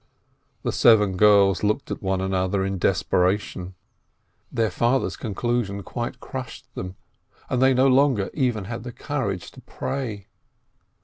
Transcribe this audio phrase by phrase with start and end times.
[0.63, 3.75] The seven girls looked at one another in desperation;
[4.55, 6.95] 422 RAISIN their father's conclusion quite crushed them,
[7.51, 10.25] and they had no longer even the courage to pray.